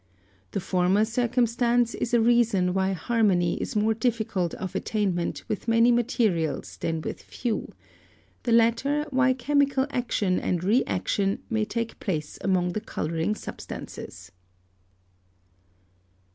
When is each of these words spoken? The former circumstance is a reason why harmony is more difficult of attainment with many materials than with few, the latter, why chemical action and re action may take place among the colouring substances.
The 0.49 0.59
former 0.59 1.05
circumstance 1.05 1.93
is 1.93 2.11
a 2.11 2.19
reason 2.19 2.73
why 2.73 2.93
harmony 2.93 3.61
is 3.61 3.75
more 3.75 3.93
difficult 3.93 4.55
of 4.55 4.73
attainment 4.73 5.43
with 5.47 5.67
many 5.67 5.91
materials 5.91 6.77
than 6.77 7.01
with 7.01 7.21
few, 7.21 7.71
the 8.41 8.51
latter, 8.51 9.05
why 9.11 9.33
chemical 9.33 9.85
action 9.91 10.39
and 10.39 10.63
re 10.63 10.83
action 10.87 11.43
may 11.51 11.65
take 11.65 11.99
place 11.99 12.39
among 12.41 12.71
the 12.73 12.81
colouring 12.81 13.35
substances. 13.35 14.31